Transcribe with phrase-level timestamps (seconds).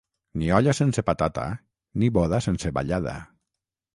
[0.43, 1.43] Ni olla sense patata,
[2.05, 3.17] ni boda sense ballada.